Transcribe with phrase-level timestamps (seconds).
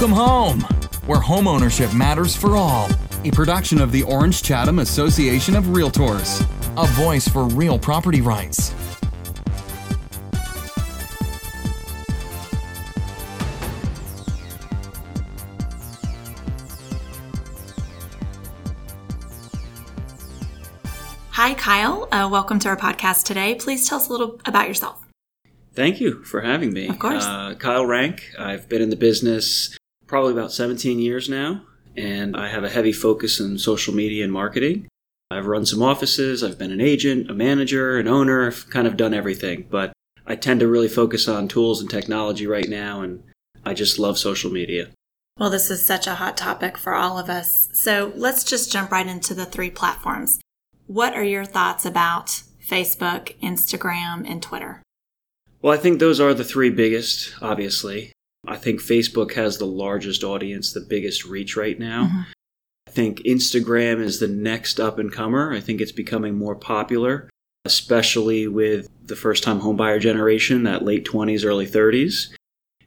[0.00, 0.60] Welcome home,
[1.04, 2.88] where homeownership matters for all.
[3.24, 6.40] A production of the Orange Chatham Association of Realtors,
[6.82, 8.72] a voice for real property rights.
[21.32, 22.08] Hi, Kyle.
[22.10, 23.54] Uh, welcome to our podcast today.
[23.54, 25.04] Please tell us a little about yourself.
[25.74, 26.88] Thank you for having me.
[26.88, 27.22] Of course.
[27.22, 28.30] Uh, Kyle Rank.
[28.38, 29.76] I've been in the business
[30.10, 31.62] probably about 17 years now,
[31.96, 34.88] and I have a heavy focus in social media and marketing.
[35.30, 38.96] I've run some offices, I've been an agent, a manager, an owner, I've kind of
[38.96, 39.92] done everything, but
[40.26, 43.22] I tend to really focus on tools and technology right now, and
[43.64, 44.88] I just love social media.
[45.38, 47.68] Well, this is such a hot topic for all of us.
[47.72, 50.40] So let's just jump right into the three platforms.
[50.88, 54.82] What are your thoughts about Facebook, Instagram, and Twitter?
[55.62, 58.12] Well, I think those are the three biggest, obviously.
[58.46, 62.06] I think Facebook has the largest audience, the biggest reach right now.
[62.06, 62.20] Mm-hmm.
[62.88, 65.52] I think Instagram is the next up and comer.
[65.52, 67.30] I think it's becoming more popular,
[67.64, 72.34] especially with the first time homebuyer generation, that late 20s, early 30s.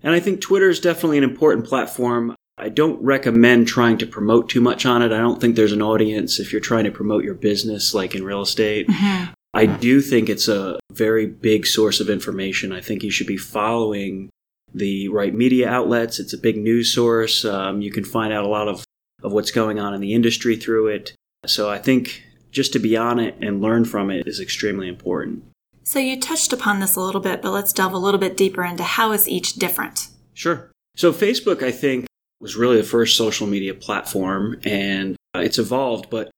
[0.01, 2.35] And I think Twitter is definitely an important platform.
[2.57, 5.11] I don't recommend trying to promote too much on it.
[5.11, 8.25] I don't think there's an audience if you're trying to promote your business, like in
[8.25, 8.87] real estate.
[8.87, 9.31] Mm-hmm.
[9.53, 12.71] I do think it's a very big source of information.
[12.71, 14.29] I think you should be following
[14.73, 16.19] the right media outlets.
[16.19, 17.45] It's a big news source.
[17.45, 18.85] Um, you can find out a lot of,
[19.23, 21.13] of what's going on in the industry through it.
[21.45, 25.43] So I think just to be on it and learn from it is extremely important.
[25.83, 28.63] So you touched upon this a little bit, but let's delve a little bit deeper
[28.63, 30.07] into how is each different?
[30.33, 30.71] Sure.
[30.95, 32.05] So Facebook, I think,
[32.39, 36.29] was really the first social media platform and uh, it's evolved, but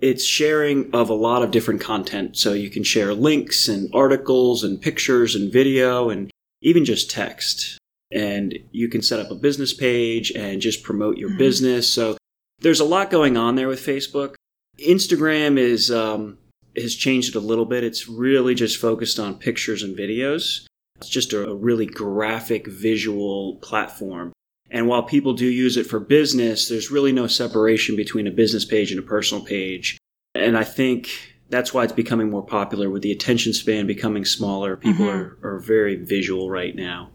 [0.00, 2.36] it's sharing of a lot of different content.
[2.36, 6.30] So you can share links and articles and pictures and video and
[6.62, 7.78] even just text.
[8.12, 11.38] And you can set up a business page and just promote your Mhm.
[11.38, 11.88] business.
[11.88, 12.16] So
[12.60, 14.34] there's a lot going on there with Facebook.
[14.78, 16.38] Instagram is um,
[16.76, 17.84] has changed it a little bit.
[17.84, 20.66] It's really just focused on pictures and videos.
[20.96, 24.32] It's just a, a really graphic visual platform.
[24.70, 28.64] And while people do use it for business, there's really no separation between a business
[28.64, 29.98] page and a personal page.
[30.34, 31.08] And I think
[31.48, 34.76] that's why it's becoming more popular with the attention span becoming smaller.
[34.76, 35.14] People Mhm.
[35.14, 37.12] are, are very visual right now.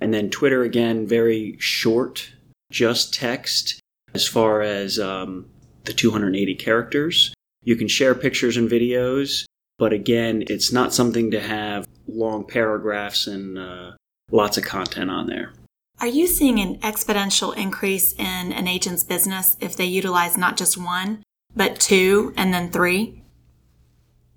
[0.00, 2.32] And then Twitter, again, very short,
[2.70, 3.80] just text
[4.14, 5.46] as far as um,
[5.84, 7.34] the 280 characters.
[7.62, 9.44] You can share pictures and videos,
[9.78, 13.92] but again, it's not something to have long paragraphs and uh,
[14.30, 15.52] lots of content on there.
[16.00, 20.78] Are you seeing an exponential increase in an agent's business if they utilize not just
[20.78, 21.24] one,
[21.56, 23.24] but two and then three?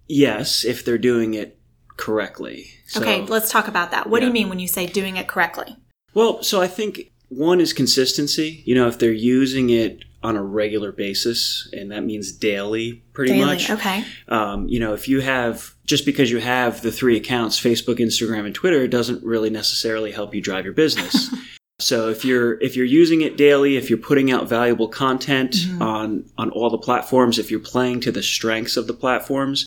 [0.08, 1.61] Yes, if they're doing it
[1.98, 2.68] correctly.
[2.88, 4.10] So- okay, let's talk about that.
[4.10, 5.76] What do you mean when you say doing it correctly?
[6.14, 8.64] Well, so I think one is consistency.
[8.66, 13.34] You know, if they're using it on a regular basis, and that means daily, pretty
[13.34, 13.46] Daily.
[13.46, 13.70] much.
[13.72, 14.04] Okay.
[14.28, 18.46] Um, you know, if you have just because you have the three accounts, Facebook, Instagram,
[18.46, 21.34] and Twitter, it doesn't really necessarily help you drive your business.
[21.80, 25.82] so if you're if you're using it daily, if you're putting out valuable content Mhm.
[25.82, 29.66] on on all the platforms, if you're playing to the strengths of the platforms,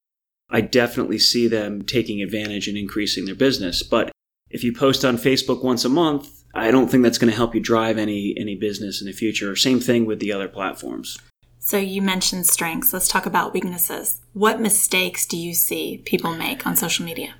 [0.54, 3.82] I definitely see them taking advantage and increasing their business.
[3.82, 4.12] But
[4.50, 7.56] if you post on Facebook once a month, I don't think that's going to help
[7.56, 9.56] you drive any any business in the future.
[9.56, 11.18] Same thing with the other platforms.
[11.58, 12.92] So you mentioned strengths.
[12.92, 14.20] Let's talk about weaknesses.
[14.32, 17.34] What mistakes do you see people make on social media?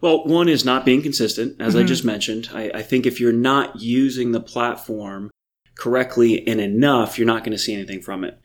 [0.00, 1.88] Well, one is not being consistent, as I Mhm.
[1.88, 2.50] just mentioned.
[2.52, 5.30] I, I think if you're not using the platform
[5.76, 8.38] correctly and enough, you're not going to see anything from it.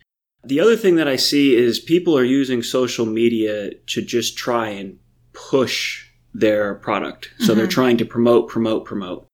[0.43, 4.69] The other thing that I see is people are using social media to just try
[4.69, 4.99] and
[5.33, 7.31] push their product.
[7.39, 7.71] So they're Mhm.
[7.71, 9.27] trying to promote, promote, promote.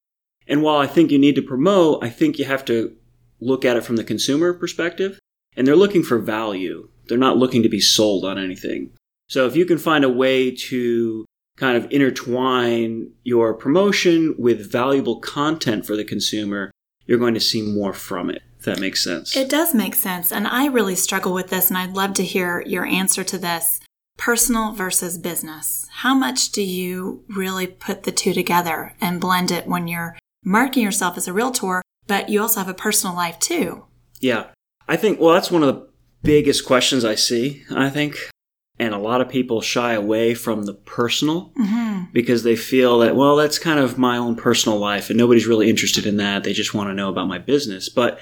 [0.48, 2.94] And while I think you need to promote, I think you have to
[3.40, 5.20] look at it from the consumer perspective.
[5.56, 6.90] And they're looking for value.
[7.08, 8.92] They're not looking to be sold on anything.
[9.30, 11.26] So if you can find a way to
[11.58, 16.72] kind of intertwine your promotion with valuable content for the consumer,
[17.06, 19.36] you're going to see more from it, if that makes sense.
[19.36, 20.32] It does make sense.
[20.32, 23.82] And I really struggle with this, and I'd love to hear your answer to this
[24.18, 25.86] personal versus business.
[25.92, 30.84] How much do you really put the two together and blend it when you're marketing
[30.84, 33.86] yourself as a realtor, but you also have a personal life too?
[34.22, 34.46] Yeah.
[34.88, 35.90] I think, well, that's one of the
[36.22, 38.18] biggest questions I see, I think.
[38.80, 42.12] And a lot of people shy away from the personal Mm-hmm.
[42.14, 45.70] because they feel that, well, that's kind of my own personal life and nobody's really
[45.70, 46.44] interested in that.
[46.44, 47.90] They just want to know about my business.
[47.90, 48.20] But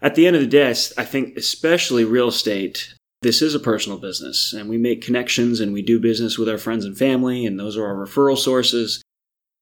[0.00, 3.98] at the end of the day, I think, especially real estate, this is a personal
[3.98, 7.58] business and we make connections and we do business with our friends and family, and
[7.58, 9.02] those are our referral sources.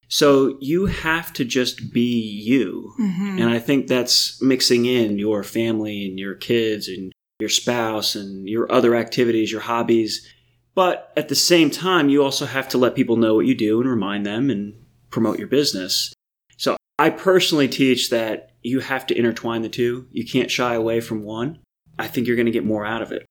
[0.09, 2.93] So you have to just be you.
[3.00, 3.38] Mm-hmm.
[3.41, 8.49] And I think that's mixing in your family and your kids and your spouse and
[8.49, 10.27] your other activities, your hobbies.
[10.75, 13.81] But at the same time, you also have to let people know what you do
[13.81, 14.75] and remind them and
[15.11, 16.12] promote your business.
[16.56, 20.09] So I personally teach that you have to intertwine the two.
[20.11, 21.59] You can't shy away from one.
[21.99, 23.25] I think you're going to get more out of it.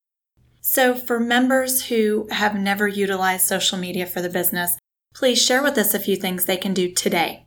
[0.62, 4.78] So, for members who have never utilized social media for the business,
[5.14, 7.46] please share with us a few things they can do today.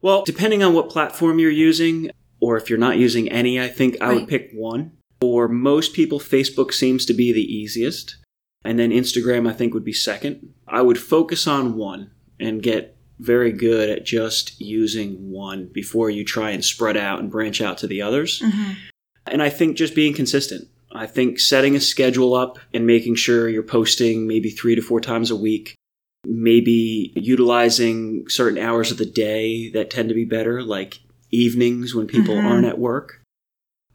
[0.00, 3.96] Well, depending on what platform you're using, or if you're not using any, I think
[4.00, 4.14] I Right.
[4.20, 4.92] would pick one.
[5.20, 8.16] For most people, Facebook seems to be the easiest.
[8.64, 10.52] And then Instagram, I think, would be second.
[10.68, 16.24] I would focus on one and get very good at just using one before you
[16.24, 18.42] try and spread out and branch out to the others.
[19.26, 20.68] And I think just being consistent.
[20.92, 25.00] I think setting a schedule up and making sure you're posting maybe three to four
[25.00, 25.74] times a week,
[26.26, 30.98] maybe utilizing certain hours of the day that tend to be better, like
[31.30, 32.44] evenings when people Mhm.
[32.44, 33.22] aren't at work.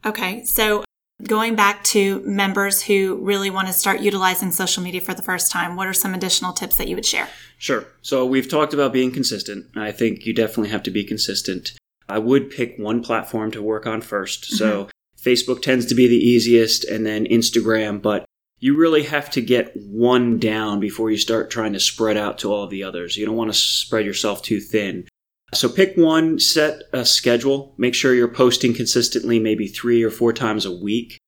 [0.06, 0.84] Okay, so
[1.22, 5.50] going back to members who really want to start utilizing social media for the first
[5.50, 7.28] time, what are some additional tips that you would share?
[7.58, 7.86] Sure.
[8.02, 9.66] So we've talked about being consistent.
[9.74, 11.72] I think you definitely have to be consistent.
[12.08, 14.56] I would pick one platform to work on 1st mm-hmm.
[14.56, 18.24] So Facebook tends to be the easiest and then Instagram, but
[18.58, 22.52] you really have to get one down before you start trying to spread out to
[22.52, 23.16] all of the others.
[23.16, 25.06] You don't want to spread yourself too thin.
[25.54, 30.32] So pick one, set a schedule, make sure you're posting consistently, maybe three or four
[30.32, 31.18] times a week.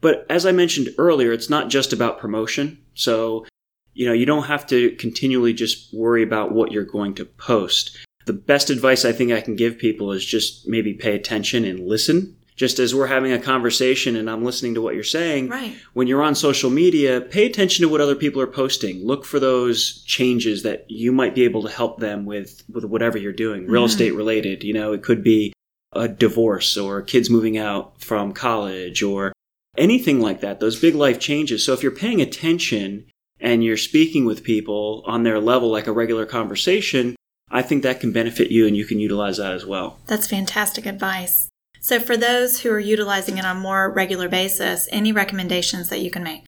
[0.00, 2.78] But as I mentioned earlier, it's not just about promotion.
[2.94, 3.44] So,
[3.92, 7.96] you know, you don't have to continually just worry about what you're going to post.
[8.26, 11.86] The best advice I think I can give people is just maybe pay attention and
[11.86, 12.36] listen.
[12.56, 15.74] Just as we're having a conversation and I'm listening to what you're saying, Right.
[15.92, 19.04] when you're on social media, pay attention to what other people are posting.
[19.06, 23.18] Look for those changes that you might be able to help them with with whatever
[23.18, 23.86] you're doing, real Mhm.
[23.90, 24.64] estate related.
[24.64, 25.52] You know, it could be
[25.94, 29.32] a divorce or kids moving out from college or
[29.78, 30.58] anything like that.
[30.58, 31.62] Those big life changes.
[31.62, 33.04] So if you're paying attention
[33.38, 37.16] and you're speaking with people on their level like a regular conversation,
[37.50, 39.98] I think that can benefit you and you can utilize that as well.
[40.06, 41.48] That's fantastic advice.
[41.86, 46.00] So, for those who are utilizing it on a more regular basis, any recommendations that
[46.00, 46.44] you can make?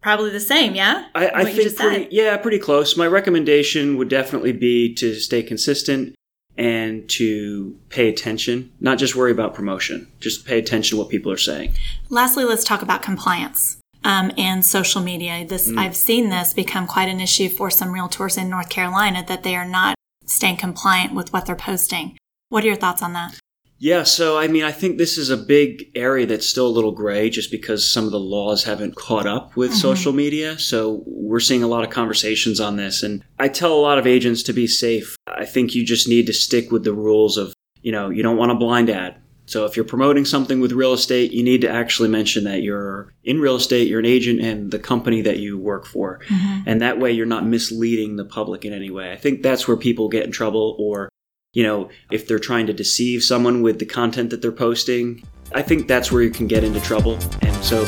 [0.00, 1.08] Probably the same, yeah?
[1.16, 2.96] I, I think pretty, yeah, pretty close.
[2.96, 6.14] My recommendation would definitely be to stay consistent
[6.56, 10.06] and to pay attention, not just worry about promotion.
[10.20, 11.74] Just pay attention to what people are saying.
[12.08, 15.44] Lastly, let's talk about compliance um, and social media.
[15.44, 15.78] This Mm.
[15.78, 19.56] I've seen this become quite an issue for some realtors in North Carolina that they
[19.56, 22.16] are not staying compliant with what they're posting.
[22.48, 23.40] What are your thoughts on that?
[23.84, 26.92] Yeah, so I mean, I think this is a big area that's still a little
[26.92, 29.80] gray just because some of the laws haven't caught up with Mhm.
[29.80, 30.56] social media.
[30.56, 33.02] So we're seeing a lot of conversations on this.
[33.02, 35.16] And I tell a lot of agents to be safe.
[35.26, 38.36] I think you just need to stick with the rules of, you know, you don't
[38.36, 39.16] want a blind ad.
[39.46, 43.12] So if you're promoting something with real estate, you need to actually mention that you're
[43.24, 46.20] in real estate, you're an agent and the company that you work for.
[46.66, 49.10] And that way you're not misleading the public in any way.
[49.10, 51.08] I think that's where people get in trouble or
[51.52, 55.22] you know, if they're trying to deceive someone with the content that they're posting,
[55.54, 57.18] I think that's where you can get into trouble.
[57.42, 57.84] And so,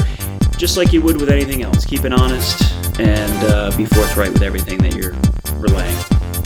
[0.59, 2.63] just like you would with anything else, keep it honest
[3.01, 5.15] and uh, be forthright with everything that you're
[5.59, 5.97] relaying.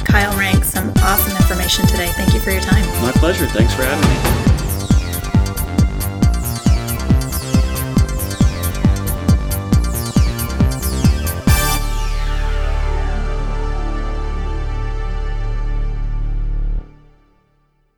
[0.05, 2.09] Kyle Rank, some awesome information today.
[2.13, 2.87] Thank you for your time.
[3.03, 3.47] My pleasure.
[3.47, 4.48] Thanks for having me.